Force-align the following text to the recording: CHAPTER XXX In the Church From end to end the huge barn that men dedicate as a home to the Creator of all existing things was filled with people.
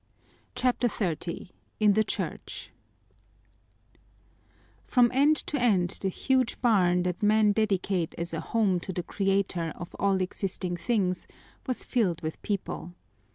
CHAPTER 0.55 0.87
XXX 0.87 1.51
In 1.79 1.93
the 1.93 2.03
Church 2.03 2.71
From 4.83 5.11
end 5.13 5.35
to 5.45 5.61
end 5.61 5.99
the 6.01 6.09
huge 6.09 6.59
barn 6.59 7.03
that 7.03 7.21
men 7.21 7.51
dedicate 7.51 8.15
as 8.17 8.33
a 8.33 8.39
home 8.41 8.79
to 8.79 8.91
the 8.91 9.03
Creator 9.03 9.71
of 9.75 9.93
all 9.99 10.19
existing 10.19 10.75
things 10.77 11.27
was 11.67 11.83
filled 11.85 12.21
with 12.23 12.41
people. 12.41 12.95